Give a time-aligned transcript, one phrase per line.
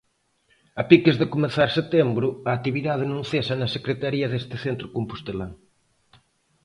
[0.81, 5.51] A piques de comezar setembro, a actividade non cesa na secretaría deste centro compostelán.